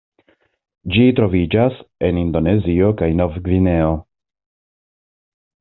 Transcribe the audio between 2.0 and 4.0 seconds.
en Indonezio kaj Novgvineo.